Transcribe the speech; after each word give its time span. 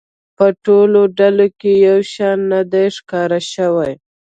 په 0.37 0.45
ټولو 0.65 1.01
ډلو 1.17 1.47
کې 1.59 1.71
یو 1.87 1.99
شان 2.13 2.37
نه 2.51 2.61
دی 2.71 2.85
ښکاره 2.97 3.39
شوی. 3.53 3.91